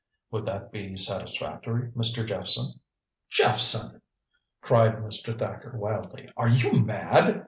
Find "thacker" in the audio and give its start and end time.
5.37-5.77